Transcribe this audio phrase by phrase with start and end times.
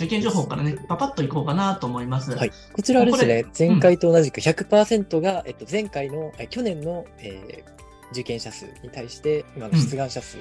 [0.00, 2.32] 受験情報からね、パパッといこうかなと思います。
[2.34, 2.50] はい。
[2.72, 7.80] こちらはですね、こ前回と同じく100%が、えっと、前回の、え去年の、えー
[8.12, 10.38] 受験者数に対して、今の出願者数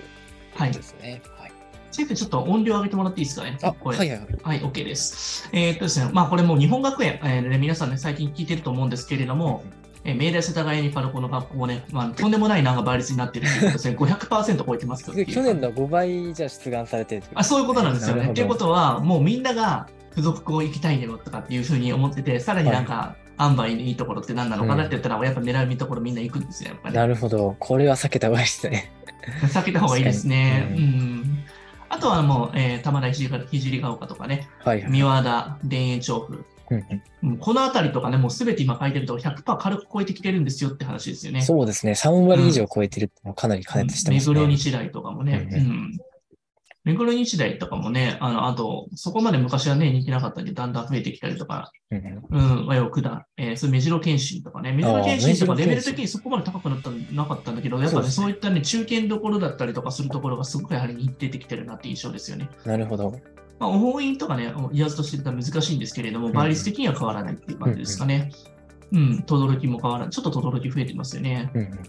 [0.56, 0.82] はいで。
[0.82, 1.22] すね。
[1.38, 1.52] はい。
[1.92, 3.60] 先生、ちょっと音量上げてもらっていいですかね？
[3.62, 3.98] あ、これ。
[3.98, 4.28] はいはいはい。
[4.42, 5.48] はい、OK です。
[5.54, 9.64] えーっとですね、まあこれもう日本学園、えーね、皆さんね、最近聞いてると思うんですけれども、
[10.04, 18.22] えー、明大世田谷にパルコの学校ね、まあ、とんでもないなんか倍率になってるということですね、500%超えてます去年の5倍じゃ出願されてるあそういうことなんですよね。
[18.22, 26.96] なるほどっていうことは、もうみんなが付属校行きたいねよとかっていうふうに思ってて、さらになんか、塩梅のいいところって何なのかなって言ったら、やっぱ狙うところみんな行くんですよ、やっぱり。
[26.96, 27.56] なるほど。
[27.60, 28.92] これは避けた方がいいですね。
[29.44, 30.74] 避けた方がいいですね。
[30.76, 31.44] うん。
[31.90, 34.92] あとはもう、えー、玉田ひじりが丘とかね、はいはい。
[34.92, 41.42] 三輪田、田園調布、うんうんうんこのあたりとかね、もうすべて今書いてると100%軽く超えてきてるんですよって話ですよね。
[41.42, 41.94] そうですね。
[41.94, 44.36] 3割以上超えてるってのはかなり加熱して目ますね。
[44.36, 45.48] 黒日大とかもね。
[45.52, 45.98] ううんん。
[46.86, 62.50] 目黒日大とかもね、あの、あと、そこまで昔はね、人気なかったんで、だんだん増えてきたりとか、うんうんうん、和洋九段、えー、それ目白検診とかね、目白検診とかレベル的にそこまで高くなったなかったんだけど、やっぱね、そうねそういったね、中堅どころだったりとかするところがすごくやはり出てきてるなって印象ですよね。
[62.66, 63.14] なるほど。
[63.60, 68.32] まあ、応院とかね、言わずとして難しいんですけれども、ん倍率的には変わらないっていう感じですかね。
[68.92, 70.10] うん、轟も変わらない。
[70.12, 71.52] ちょっと轟増えてますよね。
[71.54, 71.80] うんうん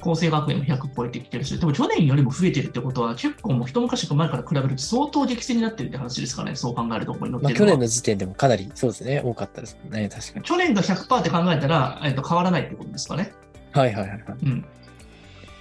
[0.00, 7.58] 厚生学園も100超えてきてるし、でも去年よりも増えてるってことは、結構もう一昔前から比べると相当激戦になってるって話ですからね、そう考えるとここに載っまあ、て。
[7.58, 9.22] 去年の時点でもかなりそうですね。
[9.24, 10.08] 多かったですもんね。
[10.08, 10.44] 確かに。
[10.44, 13.32] 去年が100%って考えたら、えっと変わらないってことですかね。
[13.72, 14.22] はいはいはいはい。
[14.42, 14.64] うん。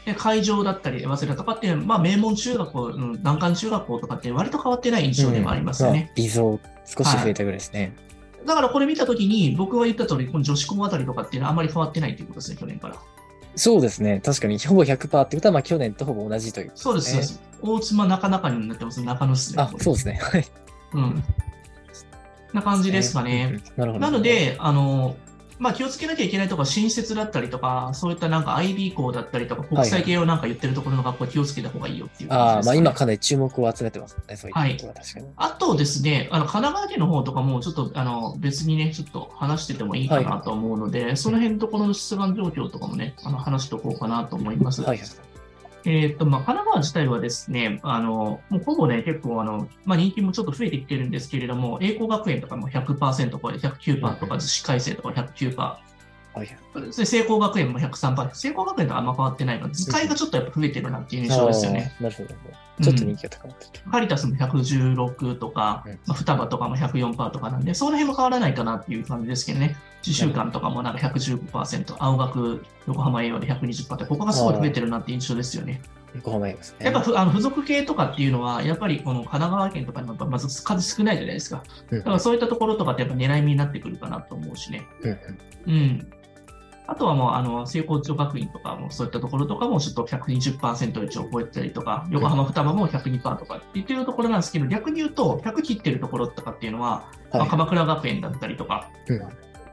[0.06, 6.00] で会場だったり、早稲田とかっていうのは、まあ、名門中学校、うん難関中学校とかって割と変わってない印象でもありますよね。
[6.00, 7.96] うんまあ微増、少し増えたぐらいですね。
[8.46, 12.96] だからこれ見たときに、僕が言った通り、この女子校あたりとかっていうのはあまり変わってないっていうことですね、去年から。
[13.56, 14.22] そうですね。
[14.24, 16.72] 確かに、ほぼ100%ってことは、まあ去年とほぼ同じという。
[16.76, 17.42] そうです、そうです。
[17.62, 19.64] 大妻中中になってます、中野っすね。
[19.64, 20.20] あ、そうですね。
[20.22, 20.46] はい。
[20.94, 21.24] うん。
[22.54, 23.52] な感じですかね。
[23.52, 23.82] うん。
[23.82, 24.06] なるほど。
[24.06, 25.16] なの、で、あの、
[25.58, 34.36] まあ、気をつけなきゃいけないところは新設だったりとか、そういったなんか IB 校だったりとか、国際系をなんか言ってるところの学校は気をつけた方がいいよっていう感じあまあ今かなり注目を集めてますね。
[34.36, 35.28] そういったことは確かに。
[35.38, 44.82] あとですね、あの神奈川県の方とかもちょっとあの別にね、ちょっと話しててもいいかなと思うので、その辺のところの出願状況とかもね、あの話しておこうかなと思います。
[44.82, 45.08] はいはい。
[45.86, 55.80] えっと、まあ、神奈川自体はですね、あの、もうほぼね、結構あの、まあ、人気もちょっと増えてきてるんですけれども、栄光学園とかも100%超え、109%とか、逗子改正とか109%、は
[56.38, 56.48] いはい。
[56.84, 61.96] で聖光学園も103%、聖光学園とあんま変わってないので、図解がちょっとやっぱ増えてるなっていう印象ですよね。
[62.02, 62.30] なるほど。
[62.82, 63.90] ちょっと人気が高まってると。
[63.90, 69.76] カリタスも116とか、うんまあ、双葉とかも104%とかなんで、その辺も変わらないかなっていう感じですけどね。
[70.06, 75.82] 自習館とかもなんか115%、青学、横浜栄養で120%って、ここがすごい増えてるなって印象ですよね。
[76.16, 76.86] 横浜ですね。
[76.86, 81.64] やっぱふあの付属系とかっていうのは、やっぱりこの神奈川県とかにもまず数少ないじゃないですか。
[81.92, 84.84] うんだからそういったところとかってやっぱ狙い目になってくるかなと思うしね。
[85.02, 85.18] うんうん
[85.68, 86.08] うん。
[86.88, 97.50] あとはもう、あの、聖光女学院とかも、そういったところとかも、ちょっと120%以上超えてたりとか、横浜双葉も102%とかって言ってるところなんですけど、逆に言うと、100切ってるところとかっていうのは、まあはい。
[97.50, 99.22] 鎌倉学園だったりとか、うん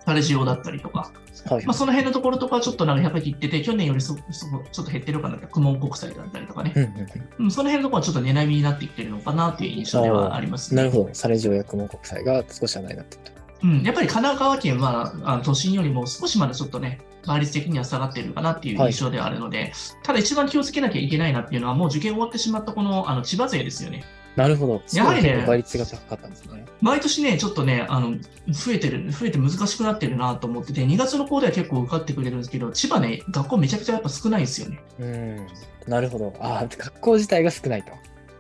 [0.05, 1.13] サレジオだったりとか、
[1.49, 10.83] はいまあ、その辺のところとかはちょっとなんか100切ってて、去年よりそそちょっと減ってるかなって、公文国際だったりとかね、うんうんその辺のところはちょっと狙い目になってきてるのかなっていう印象ではありますね。
[10.83, 11.11] なるほど。
[11.13, 13.42] サレジオや雲国際が少し離れになってると。
[13.65, 24.05] うん、やっぱり神奈川県はあの都心よりも少しまだちょっとね、倍率的には下がってるかなっていう印象ではあるので、ただ一番気をつけなきゃいけないなっていうのは、もう受験終わってしまったこのあの千葉勢ですよね。
[24.37, 24.83] なるほど。
[24.95, 26.65] やはりね倍率が高かったんですね。
[26.81, 28.17] 毎年ね、ちょっとね、あの
[28.49, 34.81] 増えてる、増えて難しくなってるなと思ってて、2月の子では結構受かってくれるんですけど、千葉ね、学校めちゃくちゃやっぱ少ないんですよね。
[34.99, 35.47] うん。
[35.87, 36.35] なるほど。
[36.41, 37.93] ああ、学校自体が少ないと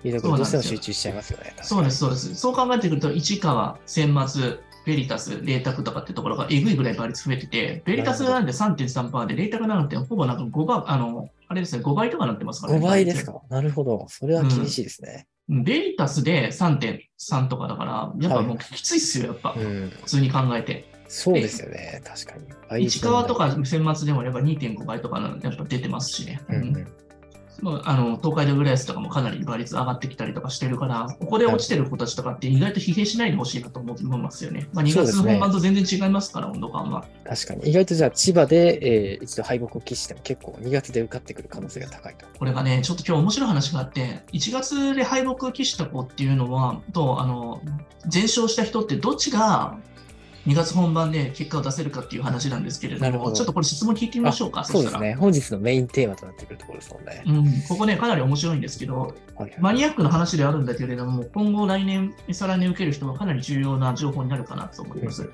[0.08, 1.54] いうところどうしてもそうなんですよ集中しちゃいますよね。
[1.62, 2.34] そうです、そうです。
[2.34, 12.86] そう考えてくると、市川、選抜、ベリタス、レータクとかってところがえぐいぐらい倍率増えてて、ベリタスなんで3.3%で、レータクなんてほぼなんか5倍、あの、あれですね、5倍とかなってますから5ね。
[12.86, 13.40] 倍ですか？
[13.48, 14.06] なるほど。
[14.08, 15.26] それは厳しいですね。
[15.48, 19.54] ベリタスで3.3とかだから、やっぱもうきついっすよ、やっぱ。
[19.56, 19.90] うん。
[19.90, 20.84] 普通に考えて。
[21.08, 22.00] そうですよね。
[22.04, 22.86] 確かに。
[22.86, 26.40] 市川とか選抜でもやっぱ2.5倍とかなやっぱ出てますしね。
[26.48, 26.86] うんうん。
[27.84, 34.68] あの東海大浦安とかもかなり倍率上がってきたりとかしてるから、ここで落ちてる子たちとかって意外と疲弊しないでほしいなと思いますよね。
[34.72, 37.04] まあ、2月本番と全然違いますから、温度感は。
[37.24, 37.68] 確かに。
[37.70, 38.78] 意外とじゃあ千葉で、
[39.14, 42.26] えー一度敗北を喫しても結構2月で受かってくる可能性が高いと。
[42.38, 47.60] これがね、ちょっと今日面白い話があって、1月で敗北を喫した子っていうのは、と、あの、
[48.06, 49.78] 全勝した人ってどっちが
[50.46, 54.64] 2月本番で結果を出せるかっていう話なんですけれども、どちょっとこれ質問聞いてみましょうか。
[54.64, 54.80] したら。
[54.80, 55.14] そうですね。
[55.14, 57.22] 本日のメインテーマとなってくるところですもんね。
[57.26, 59.14] うん、ここね、かなり面白いんですけど、
[59.60, 65.28] マニアックな話であるんだけれども、今後来年、再来年受ける人はかなり重要な情報になるかなと思います。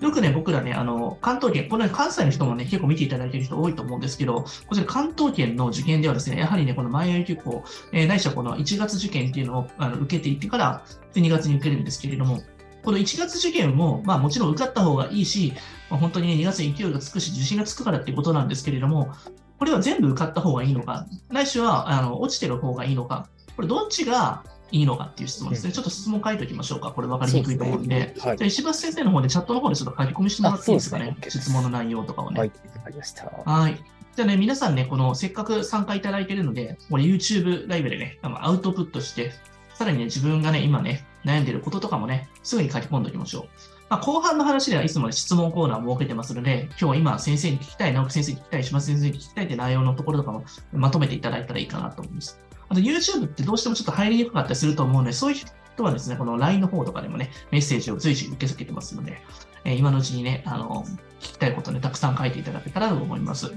[0.00, 12.42] よくね、僕らね、あの、関東圏、これ、ね、関西の人もね、結構見ていただいている人多いと思うんですけど、こちら関東圏の受験ではですね、やはりね、この前より結構、えー、ないしはこの1月受験っていうのをあの受けていってから、で2月に受けるんですけれども、
[12.84, 15.54] この1月受験も、まあもちろん受かった方がいいし、
[15.90, 19.12] まあ、本当に、ね、2月に勢いがつくし、自信がつくからっていうことなんですけれども、
[19.58, 24.42] これは全部受かった方がいいのか、ないしはあの落ちてる方がいいのか、これどっちが
[24.72, 25.68] いいのかっていう質問ですね。
[25.68, 26.90] うんちょっと質問書いておきましょうか。
[26.90, 27.94] これ分かりにくいと思うんで。
[27.94, 31.04] ですねはいじゃあ石橋先生の方でチャットの方でちょっと書き込みしてもらっていいですかね？
[31.04, 32.40] ね質問の内容とかをね。
[32.40, 32.48] はい。
[32.48, 33.26] わかりました。
[33.44, 33.84] はい。
[34.16, 39.32] じゃあね、皆さんね、このせっかく参加いただいているので、これ YouTube ライブでね、アウトプットして、
[39.74, 43.44] さらにね、自分がね、今ね、悩んでいることとかもね、すぐに書き込んでおきましょう。
[43.88, 52.38] まあ、後半の話ではいつも、ね、質問コーナーを設けてますので、今日は今先生に聞きたい、直木先生に聞きたい、島先生に聞きたいって内容のところとかもまとめていただいたらいいかなと思います。
[52.68, 59.20] あと YouTube ってどうしてもちょっと入りにくかったりすると思うので、そういう人はですね、この LINE の方とかでもね、メッセージを随時受け付けてますので、
[59.64, 60.84] えー今のうちにね、あの、
[61.20, 63.52] 聞きたいことね、たくさん書いていただけたらと思います？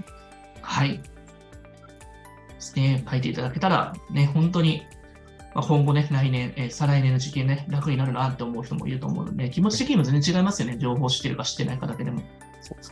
[0.62, 0.98] はい。
[0.98, 1.02] で
[2.60, 4.84] すね、書いていただけたら、ね、本当に、
[5.56, 10.78] まあ、今後ね、来年、えー再来年の受験ね、楽になるなって思う人もいると思うので、気持ち的にも全然違いますよね。
[10.78, 12.22] 情報を知ってるか知ってないかだけでも。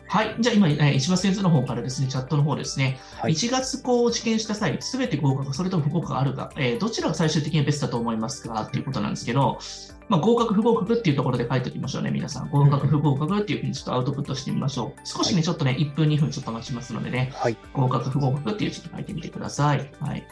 [0.08, 0.36] はい。
[0.40, 3.34] じゃあ今、えー石橋先生の方からですね、チャットの方ですね、はい。
[3.34, 9.60] 1月こう受験した際、すべて合格、それとも不合格があるか、えーどちらが最終的にベストだと思いますかっていうことなんですけど、
[10.08, 12.50] まあ、合格、不合格っていうところで書いておきましょうね、皆さん。
[12.50, 15.02] 合格、不合格っていうふうにちょっとアウトプットしてみましょう。
[15.04, 17.58] 少しね、はいちょっとね、1分、2分ちょっと待ちますのでね、はい。
[17.74, 19.92] 合格、不合格っていうちょっと書いてみてください。
[20.00, 20.26] はい。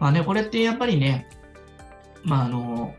[0.00, 1.28] まあね、これってやっぱりね、
[2.24, 2.94] まああの、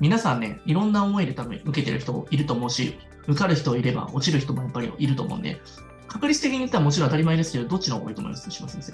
[0.00, 5.60] 皆さんね、いろんな思いで多分受けてる人いると思うし、受かる人いれば落ちる人もやっぱりいると思うんで、
[6.08, 8.92] 確率的に言ったらもちろん当たり前ですけど、どっちの方が多いと思います島先生。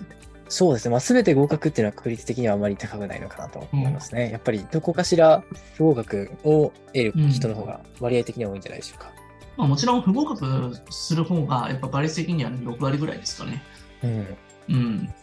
[0.49, 0.93] そうですね。
[0.93, 4.31] まあ、すべて合格っていうのは確率的にはあまり高くないのかなと思いますね。
[4.31, 5.43] やっぱりどこかしら
[5.75, 9.13] 不合格を得る人の方が割合的には多いんじゃないでしょうか。
[9.57, 13.63] まあ、もちろん不合格する方が、やっぱ倍率的には、ね、6割ぐらいですからね。
[14.05, 14.37] うん。
[14.69, 15.15] うん。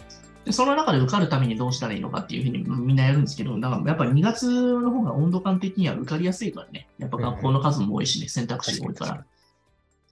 [0.45, 4.47] でその中で受かるためにどうしたらいいのかっていうふうにみんなやるんですけど、だからやっぱり2月
[4.79, 6.87] の方が温度感的には受かりやすいからね。
[6.99, 9.25] やっぱ学校の数も多いしね、選択肢が多いか確ら。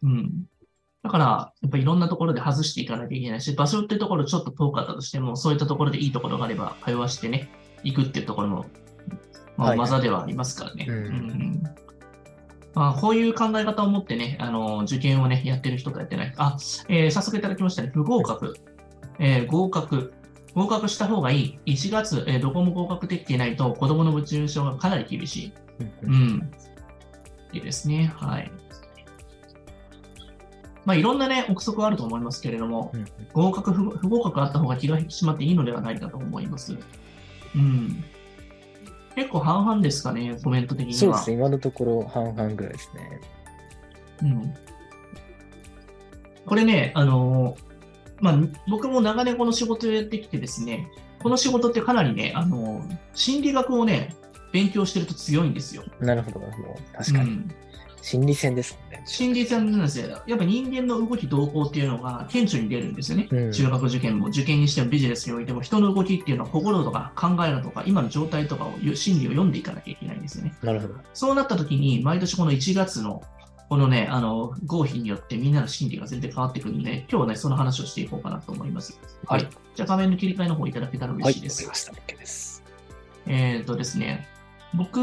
[0.04, 0.46] うん。
[1.04, 7.52] だから、やっぱりいろんなところで外していかなきゃいけないし、場所っていうところちょっと遠かったとしても、そういったところでいいところがあれば、通わしてね、
[7.84, 8.66] 行くっていうところも、
[9.58, 10.86] まあ、はい技ではありますからね。
[10.90, 11.64] うんん
[12.74, 16.34] まあ、こういう考え方を持ってね、あの、受験をね、やってる人とやってない。
[16.38, 16.58] あ、
[16.88, 17.92] えー早速いただきましたね。
[17.94, 18.56] 不合格。
[19.20, 20.14] えー合格。
[20.54, 21.60] 合格した方がいい。
[21.66, 25.54] 1月、えーどこも合格できていないと、子供の物入賞がかなり厳しい。
[26.04, 26.52] ううんん。
[27.54, 28.14] いいですね。
[28.18, 28.52] はい。
[30.86, 36.78] まあ、いろんなね、憶測はあると思いますけれども、うん合格不、不合格あった方が気が引き締まっていいのではないかと思います。
[37.56, 38.04] うん。
[39.16, 41.00] 結構半々ですかね、コメント的には。
[41.00, 41.38] そうですね。
[41.38, 43.22] 今のところ半々ぐらいですね。
[44.22, 44.54] うん。
[46.46, 47.73] これね、あのー
[48.24, 48.38] まあ、
[48.70, 50.88] 僕も長年この仕事をやってきてですね、
[51.22, 54.16] この仕事ってかなりね、あのー心理学をね、
[54.54, 55.84] 勉強してると強いんですよ。
[56.00, 56.80] なるほど、なるほど。
[56.98, 57.32] 確かに。
[57.32, 57.52] うん
[58.04, 59.02] 心理戦ですね。
[59.06, 60.22] 心理戦なんですよ。
[60.28, 63.30] やっぱ人間の動き動向っていうのが顕著に出るんですよね。
[63.32, 70.54] うん中学受験も受験にしてもビジネスにおいても人の動きっていうのは心とか考えとか今の状態とかを心理を読んでいかなきゃいけないんですよね。
[70.62, 70.96] なるほど。
[71.14, 73.24] そうなった時に毎年この1月の
[73.74, 79.00] このね、あの、合否によってみんなの心理が全然変わってくるんで、今日はね、その話をしていこうかなと思います。
[79.26, 81.66] はいじゃあ画面の切り替えの方いただけたらはい、嬉しいです。
[81.66, 82.14] わかりました。
[82.14, 82.64] OK です。
[83.26, 84.28] えっ、とですね、
[84.76, 85.00] 僕